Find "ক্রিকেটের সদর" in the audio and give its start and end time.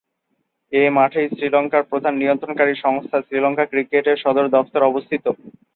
3.71-4.45